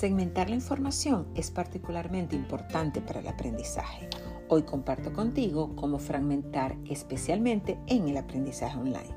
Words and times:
Segmentar 0.00 0.48
la 0.48 0.54
información 0.54 1.26
es 1.34 1.50
particularmente 1.50 2.34
importante 2.34 3.02
para 3.02 3.20
el 3.20 3.28
aprendizaje. 3.28 4.08
Hoy 4.48 4.62
comparto 4.62 5.12
contigo 5.12 5.76
cómo 5.76 5.98
fragmentar 5.98 6.74
especialmente 6.88 7.78
en 7.86 8.08
el 8.08 8.16
aprendizaje 8.16 8.78
online. 8.78 9.14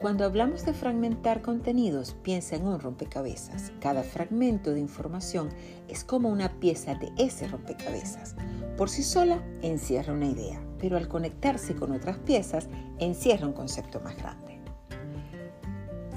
Cuando 0.00 0.24
hablamos 0.24 0.64
de 0.64 0.72
fragmentar 0.72 1.42
contenidos, 1.42 2.16
piensa 2.22 2.56
en 2.56 2.66
un 2.66 2.80
rompecabezas. 2.80 3.70
Cada 3.82 4.02
fragmento 4.02 4.72
de 4.72 4.80
información 4.80 5.50
es 5.88 6.04
como 6.04 6.30
una 6.30 6.58
pieza 6.58 6.94
de 6.94 7.12
ese 7.18 7.46
rompecabezas. 7.46 8.36
Por 8.78 8.88
sí 8.88 9.02
sola 9.02 9.44
encierra 9.60 10.14
una 10.14 10.28
idea, 10.28 10.58
pero 10.78 10.96
al 10.96 11.06
conectarse 11.06 11.76
con 11.76 11.92
otras 11.92 12.16
piezas 12.16 12.70
encierra 12.98 13.46
un 13.46 13.52
concepto 13.52 14.00
más 14.00 14.16
grande. 14.16 14.59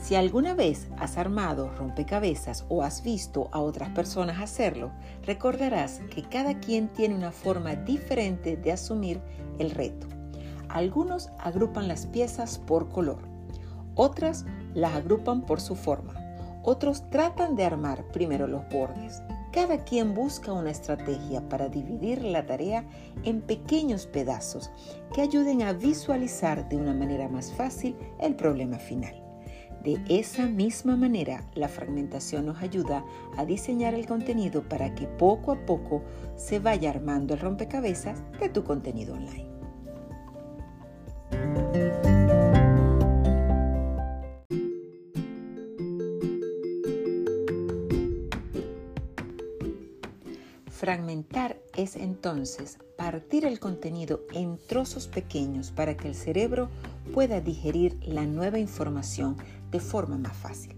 Si 0.04 0.16
alguna 0.16 0.54
vez 0.54 0.90
has 0.98 1.18
armado 1.18 1.72
rompecabezas 1.78 2.66
o 2.68 2.84
has 2.84 3.04
visto 3.04 3.48
a 3.54 3.62
otras 3.62 3.88
personas 3.92 4.42
hacerlo, 4.42 4.92
recordarás 5.26 6.02
que 6.14 6.24
cada 6.24 6.60
quien 6.60 6.90
tiene 6.90 7.16
una 7.16 7.32
forma 7.32 7.76
diferente 7.78 8.58
de 8.58 8.74
asumir 8.74 9.22
el 9.60 9.72
reto. 9.72 10.06
Algunos 10.68 11.30
agrupan 11.40 11.88
las 11.88 12.06
piezas 12.06 12.60
por 12.60 12.90
color, 12.90 13.20
otras 13.96 14.46
las 14.74 14.94
agrupan 14.94 15.46
por 15.46 15.62
su 15.62 15.74
forma, 15.74 16.16
otros 16.64 17.10
tratan 17.10 17.56
de 17.56 17.64
armar 17.64 18.04
primero 18.12 18.46
los 18.46 18.68
bordes. 18.68 19.22
Cada 19.54 19.86
quien 19.86 20.14
busca 20.14 20.52
una 20.52 20.72
estrategia 20.72 21.48
para 21.48 21.70
dividir 21.70 22.24
la 22.26 22.46
tarea 22.46 22.84
en 23.24 23.40
pequeños 23.40 24.06
pedazos 24.08 24.70
que 25.14 25.22
ayuden 25.22 25.62
a 25.62 25.72
visualizar 25.72 26.68
de 26.68 26.76
una 26.76 26.94
manera 26.94 27.30
más 27.30 27.54
fácil 27.54 27.96
el 28.20 28.36
problema 28.36 28.80
final. 28.80 29.23
De 29.84 30.00
esa 30.08 30.46
misma 30.46 30.96
manera, 30.96 31.44
la 31.56 31.68
fragmentación 31.68 32.46
nos 32.46 32.62
ayuda 32.62 33.04
a 33.36 33.44
diseñar 33.44 33.94
el 33.94 34.06
contenido 34.06 34.64
para 34.64 34.96
que 34.96 35.08
poco 35.08 35.52
a 35.52 35.66
poco 35.66 36.04
se 36.38 36.60
vaya 36.60 36.90
armando 36.90 37.34
el 37.34 37.42
rompecabezas 37.42 38.22
de 38.40 38.48
tu 38.48 38.64
contenido 38.64 39.14
online. 39.14 39.52
Fragmentar 50.84 51.58
es 51.78 51.96
entonces 51.96 52.78
partir 52.98 53.46
el 53.46 53.60
contenido 53.60 54.22
en 54.34 54.58
trozos 54.68 55.08
pequeños 55.08 55.72
para 55.72 55.96
que 55.96 56.08
el 56.08 56.16
cerebro 56.16 56.70
pueda 57.14 57.42
digerir 57.42 57.98
la 58.06 58.26
nueva 58.26 58.60
información 58.60 59.38
de 59.74 59.82
forma 59.82 60.18
más 60.18 60.38
fácil. 60.38 60.74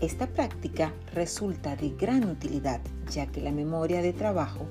Esta 0.00 0.26
práctica 0.26 0.94
resulta 1.12 1.76
de 1.76 1.90
gran 1.90 2.24
utilidad 2.24 2.80
ya 3.10 3.26
que 3.26 3.42
la 3.42 3.52
memoria 3.52 4.00
de 4.00 4.14
trabajo, 4.14 4.66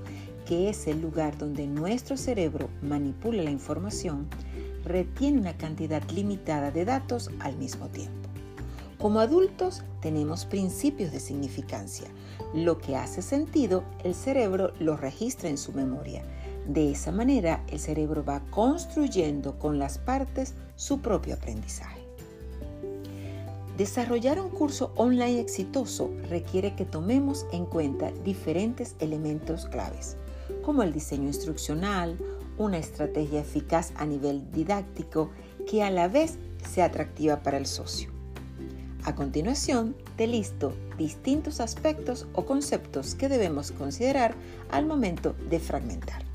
que 0.47 0.69
es 0.69 0.88
el 0.88 1.01
lugar 1.01 1.38
donde 1.38 1.67
nuestro 1.67 2.17
cerebro 2.17 2.69
manipula 2.81 3.43
la 3.43 3.51
información, 3.51 4.27
retiene 4.83 5.39
una 5.39 5.57
cantidad 5.57 6.01
limitada 6.09 6.71
de 6.71 6.85
datos 6.85 7.29
al 7.41 7.57
mismo 7.57 7.89
tiempo. 7.89 8.29
Como 8.97 9.19
adultos 9.19 9.83
tenemos 10.01 10.45
principios 10.45 11.11
de 11.11 11.19
significancia. 11.19 12.07
Lo 12.53 12.79
que 12.79 12.95
hace 12.95 13.21
sentido, 13.21 13.83
el 14.03 14.16
cerebro 14.16 14.73
lo 14.79 14.97
registra 14.97 15.49
en 15.49 15.57
su 15.57 15.73
memoria. 15.73 16.23
De 16.67 16.91
esa 16.91 17.11
manera, 17.11 17.63
el 17.67 17.79
cerebro 17.79 18.25
va 18.25 18.41
construyendo 18.49 19.59
con 19.59 19.79
las 19.79 19.99
partes 19.99 20.55
su 20.75 21.01
propio 21.01 21.35
aprendizaje. 21.35 21.98
Desarrollar 23.80 24.41
un 24.41 24.49
curso 24.49 24.91
online 24.97 25.39
exitoso 25.39 26.11
requiere 26.30 26.75
que 26.75 26.83
tomemos 26.83 27.45
en 27.53 27.66
cuenta 27.66 28.11
diferentes 28.25 28.97
elementos 28.99 29.67
claves, 29.67 30.17
como 30.63 30.84
el 30.84 30.91
diseño 30.91 31.28
instruccional, 31.28 32.19
una 32.57 32.78
estrategia 32.78 33.40
eficaz 33.40 33.94
a 33.95 34.06
nivel 34.06 34.51
didáctico 34.51 35.31
que 35.66 35.81
a 35.81 35.91
la 35.91 36.09
vez 36.09 36.38
sea 36.69 36.88
atractiva 36.88 37.41
para 37.41 37.57
el 37.57 37.66
socio. 37.66 38.12
A 39.06 39.16
continuación, 39.16 39.96
te 40.17 40.28
listo 40.28 40.73
distintos 40.97 41.61
aspectos 41.61 42.28
o 42.34 42.46
conceptos 42.46 43.16
que 43.16 43.29
debemos 43.29 43.72
considerar 43.72 44.35
al 44.72 44.88
momento 44.88 45.38
de 45.50 45.61
fragmentar. 45.61 46.28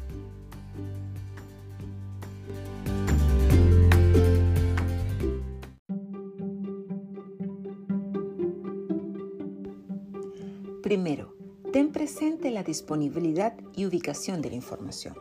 Primero, 10.84 11.34
ten 11.72 11.92
presente 11.92 12.50
la 12.50 12.62
disponibilidad 12.62 13.54
y 13.74 13.86
ubicación 13.86 14.42
de 14.42 14.50
la 14.50 14.56
información. 14.56 15.14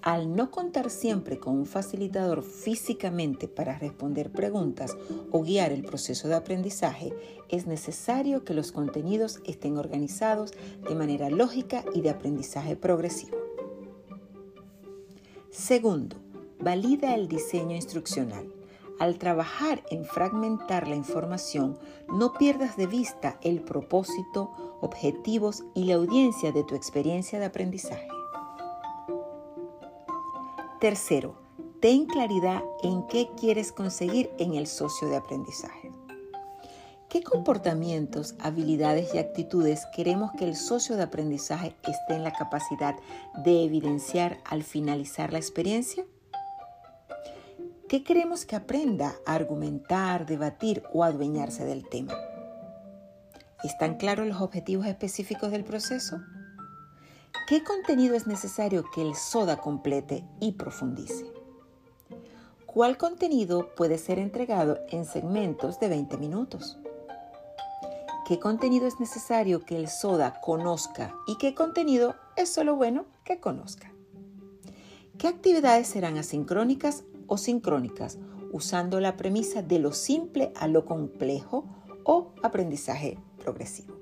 Al 0.00 0.34
no 0.34 0.50
contar 0.50 0.88
siempre 0.88 1.38
con 1.38 1.58
un 1.58 1.66
facilitador 1.66 2.42
físicamente 2.42 3.46
para 3.46 3.78
responder 3.78 4.32
preguntas 4.32 4.96
o 5.30 5.42
guiar 5.42 5.72
el 5.72 5.84
proceso 5.84 6.26
de 6.28 6.36
aprendizaje, 6.36 7.12
es 7.50 7.66
necesario 7.66 8.46
que 8.46 8.54
los 8.54 8.72
contenidos 8.72 9.42
estén 9.44 9.76
organizados 9.76 10.52
de 10.88 10.94
manera 10.94 11.28
lógica 11.28 11.84
y 11.92 12.00
de 12.00 12.08
aprendizaje 12.08 12.74
progresivo. 12.74 13.36
Segundo, 15.50 16.16
valida 16.60 17.14
el 17.14 17.28
diseño 17.28 17.76
instruccional. 17.76 18.50
Al 19.00 19.18
trabajar 19.18 19.82
en 19.90 20.04
fragmentar 20.04 20.86
la 20.86 20.94
información, 20.94 21.76
no 22.08 22.32
pierdas 22.34 22.76
de 22.76 22.86
vista 22.86 23.38
el 23.42 23.60
propósito, 23.60 24.73
objetivos 24.84 25.64
y 25.74 25.84
la 25.84 25.94
audiencia 25.94 26.52
de 26.52 26.62
tu 26.64 26.74
experiencia 26.74 27.38
de 27.38 27.46
aprendizaje. 27.46 28.06
Tercero, 30.80 31.36
ten 31.80 32.04
claridad 32.06 32.62
en 32.82 33.06
qué 33.06 33.30
quieres 33.38 33.72
conseguir 33.72 34.30
en 34.38 34.54
el 34.54 34.66
socio 34.66 35.08
de 35.08 35.16
aprendizaje. 35.16 35.90
¿Qué 37.08 37.22
comportamientos, 37.22 38.34
habilidades 38.40 39.14
y 39.14 39.18
actitudes 39.18 39.86
queremos 39.94 40.32
que 40.32 40.44
el 40.44 40.56
socio 40.56 40.96
de 40.96 41.04
aprendizaje 41.04 41.76
esté 41.84 42.14
en 42.14 42.24
la 42.24 42.32
capacidad 42.32 42.96
de 43.44 43.64
evidenciar 43.64 44.38
al 44.44 44.64
finalizar 44.64 45.32
la 45.32 45.38
experiencia? 45.38 46.04
¿Qué 47.88 48.02
queremos 48.02 48.44
que 48.44 48.56
aprenda 48.56 49.14
a 49.26 49.34
argumentar, 49.34 50.26
debatir 50.26 50.82
o 50.92 51.04
adueñarse 51.04 51.64
del 51.64 51.88
tema? 51.88 52.14
¿Están 53.64 53.96
claros 53.96 54.26
los 54.26 54.42
objetivos 54.42 54.86
específicos 54.86 55.50
del 55.50 55.64
proceso? 55.64 56.20
¿Qué 57.48 57.64
contenido 57.64 58.14
es 58.14 58.26
necesario 58.26 58.84
que 58.94 59.00
el 59.00 59.14
SODA 59.14 59.56
complete 59.56 60.22
y 60.38 60.52
profundice? 60.52 61.24
¿Cuál 62.66 62.98
contenido 62.98 63.74
puede 63.74 63.96
ser 63.96 64.18
entregado 64.18 64.80
en 64.90 65.06
segmentos 65.06 65.80
de 65.80 65.88
20 65.88 66.18
minutos? 66.18 66.78
¿Qué 68.28 68.38
contenido 68.38 68.86
es 68.86 69.00
necesario 69.00 69.64
que 69.64 69.76
el 69.76 69.88
SODA 69.88 70.42
conozca 70.42 71.14
y 71.26 71.38
qué 71.38 71.54
contenido 71.54 72.16
es 72.36 72.50
solo 72.50 72.76
bueno 72.76 73.06
que 73.24 73.40
conozca? 73.40 73.90
¿Qué 75.16 75.26
actividades 75.26 75.88
serán 75.88 76.18
asincrónicas 76.18 77.04
o 77.28 77.38
sincrónicas 77.38 78.18
usando 78.52 79.00
la 79.00 79.16
premisa 79.16 79.62
de 79.62 79.78
lo 79.78 79.92
simple 79.92 80.52
a 80.54 80.68
lo 80.68 80.84
complejo 80.84 81.64
o 82.04 82.32
aprendizaje 82.42 83.16
progresivo? 83.44 83.94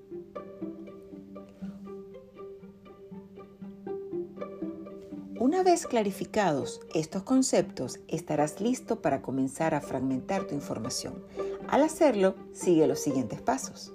Una 5.38 5.64
vez 5.64 5.88
clarificados 5.88 6.80
estos 6.94 7.24
conceptos, 7.24 7.98
estarás 8.06 8.60
listo 8.60 9.02
para 9.02 9.22
comenzar 9.22 9.74
a 9.74 9.80
fragmentar 9.80 10.46
tu 10.46 10.54
información. 10.54 11.24
Al 11.68 11.82
hacerlo, 11.82 12.36
sigue 12.52 12.86
los 12.86 13.00
siguientes 13.00 13.42
pasos. 13.42 13.92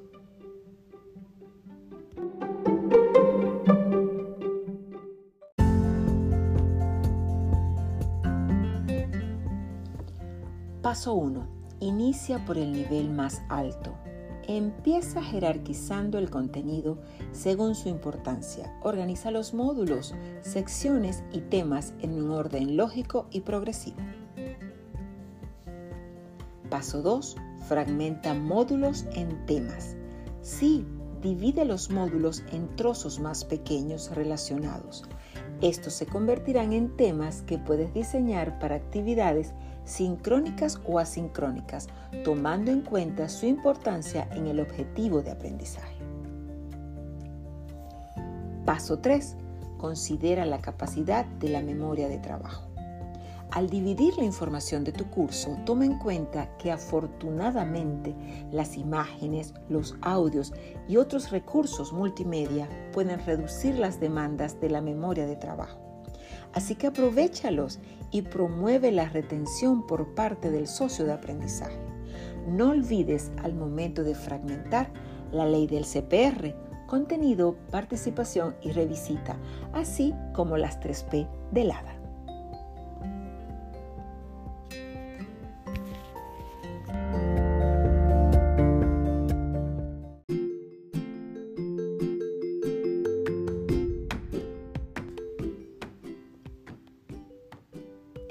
Paso 10.82 11.14
1. 11.14 11.48
Inicia 11.80 12.46
por 12.46 12.58
el 12.58 12.72
nivel 12.72 13.10
más 13.10 13.42
alto. 13.50 13.98
Empieza 14.48 15.22
jerarquizando 15.22 16.18
el 16.18 16.30
contenido 16.30 16.98
según 17.34 17.76
su 17.76 17.90
importancia. 17.90 18.74
Organiza 18.82 19.30
los 19.30 19.54
módulos, 19.54 20.16
secciones 20.42 21.22
y 21.34 21.42
temas 21.42 21.94
en 22.00 22.14
un 22.14 22.32
orden 22.32 22.78
lógico 22.78 23.28
y 23.30 23.42
progresivo. 23.42 23.98
Paso 26.70 27.02
2. 27.02 27.36
Fragmenta 27.68 28.34
módulos 28.34 29.06
en 29.14 29.46
temas. 29.46 29.98
Sí, 30.42 30.86
divide 31.22 31.66
los 31.66 31.90
módulos 31.90 32.42
en 32.54 32.74
trozos 32.78 33.20
más 33.20 33.44
pequeños 33.44 34.12
relacionados. 34.16 35.04
Estos 35.62 35.94
se 35.94 36.06
convertirán 36.06 36.72
en 36.72 36.96
temas 36.96 37.42
que 37.42 37.58
puedes 37.58 37.94
diseñar 37.94 38.60
para 38.60 38.76
actividades 38.76 39.54
sincrónicas 39.86 40.80
o 40.86 41.00
asincrónicas, 41.00 41.88
tomando 42.24 42.72
en 42.72 42.82
cuenta 42.82 43.28
su 43.30 43.48
importancia 43.48 44.28
en 44.32 44.48
el 44.48 44.60
objetivo 44.60 45.22
de 45.22 45.32
aprendizaje. 45.32 45.96
Paso 48.66 49.00
3. 49.00 49.36
Considera 49.78 50.46
la 50.46 50.60
capacidad 50.60 51.26
de 51.26 51.50
la 51.50 51.62
memoria 51.62 52.08
de 52.08 52.18
trabajo. 52.20 52.67
Al 53.52 53.70
dividir 53.70 54.18
la 54.18 54.26
información 54.26 54.84
de 54.84 54.92
tu 54.92 55.06
curso, 55.10 55.58
toma 55.66 55.86
en 55.86 55.98
cuenta 55.98 56.50
que 56.58 56.72
afortunadamente 56.72 58.14
las 58.52 58.78
imágenes, 58.78 59.54
los 59.70 59.96
audios 60.02 60.54
y 60.88 60.98
otros 60.98 61.32
recursos 61.32 61.94
multimedia 61.94 62.68
pueden 62.92 63.24
reducir 63.26 63.80
las 63.80 64.00
demandas 64.00 64.60
de 64.60 64.70
la 64.70 64.82
memoria 64.82 65.26
de 65.26 65.38
trabajo. 65.38 65.80
Así 66.54 66.76
que 66.76 66.88
aprovechalos 66.88 67.80
y 68.12 68.24
promueve 68.24 68.92
la 68.92 69.08
retención 69.10 69.88
por 69.88 70.14
parte 70.14 70.52
del 70.52 70.68
socio 70.68 71.06
de 71.06 71.14
aprendizaje. 71.14 71.80
No 72.48 72.72
olvides 72.72 73.32
al 73.44 73.54
momento 73.54 74.04
de 74.04 74.16
fragmentar 74.16 74.92
la 75.32 75.46
ley 75.46 75.68
del 75.68 75.86
CPR, 75.86 76.54
contenido, 76.86 77.58
participación 77.72 78.56
y 78.62 78.72
revisita, 78.72 79.38
así 79.74 80.14
como 80.34 80.58
las 80.58 80.80
3P 80.80 81.28
del 81.52 81.72
ADA. 81.72 81.97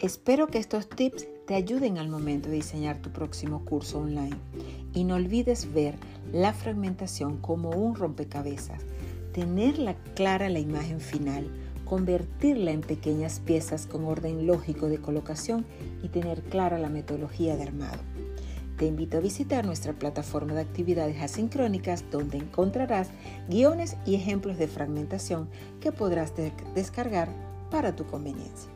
Espero 0.07 0.47
que 0.47 0.59
estos 0.59 0.89
tips 0.89 1.27
te 1.49 1.57
ayuden 1.57 1.99
al 1.99 2.09
momento 2.09 2.49
de 2.49 2.55
diseñar 2.55 3.03
tu 3.03 3.11
próximo 3.11 3.65
curso 3.65 3.99
online 3.99 4.37
y 4.95 5.03
no 5.03 5.17
olvides 5.17 5.75
ver 5.75 5.97
la 6.33 6.53
fragmentación 6.53 7.39
como 7.39 7.71
un 7.71 7.97
rompecabezas, 7.97 8.83
tenerla 9.33 9.97
clara 10.15 10.49
la 10.49 10.61
imagen 10.61 11.01
final, 11.01 11.51
convertirla 11.85 12.71
en 12.71 12.83
pequeñas 12.83 13.41
piezas 13.41 13.87
con 13.87 14.05
orden 14.05 14.47
lógico 14.47 14.87
de 14.87 14.99
colocación 14.99 15.67
y 16.05 16.09
tener 16.09 16.41
clara 16.45 16.79
la 16.79 16.89
metodología 16.89 17.57
de 17.57 17.65
armado. 17.65 17.99
Te 18.79 18.87
invito 18.87 19.17
a 19.17 19.21
visitar 19.21 19.67
nuestra 19.67 19.93
plataforma 19.93 20.55
de 20.55 20.61
actividades 20.61 21.21
asincrónicas 21.21 22.05
donde 22.13 22.39
encontrarás 22.39 23.09
guiones 23.49 23.97
y 24.07 24.15
ejemplos 24.15 24.57
de 24.57 24.69
fragmentación 24.69 25.49
que 25.81 25.91
podrás 25.91 26.33
descargar 26.77 27.29
para 27.73 27.97
tu 27.97 28.07
conveniencia. 28.07 28.76